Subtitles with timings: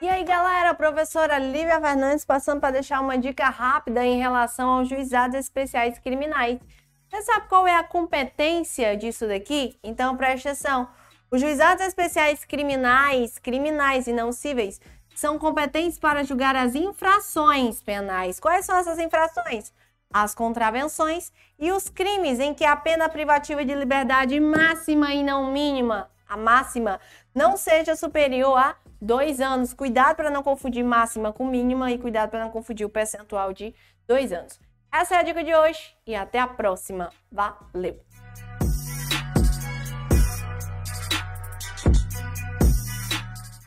[0.00, 4.68] E aí, galera, a professora Lívia Fernandes passando para deixar uma dica rápida em relação
[4.68, 6.58] aos juizados especiais criminais.
[7.08, 9.78] Você sabe qual é a competência disso daqui?
[9.82, 10.88] Então preste atenção.
[11.30, 14.80] Os juizados especiais criminais, criminais e não cíveis,
[15.14, 18.40] são competentes para julgar as infrações penais.
[18.40, 19.72] Quais são essas infrações?
[20.12, 25.50] As contravenções e os crimes em que a pena privativa de liberdade máxima e não
[25.52, 27.00] mínima, a máxima,
[27.34, 29.72] não seja superior a dois anos.
[29.72, 33.74] Cuidado para não confundir máxima com mínima e cuidado para não confundir o percentual de
[34.06, 34.58] dois anos.
[34.92, 37.10] Essa é a dica de hoje e até a próxima.
[37.30, 38.13] Valeu!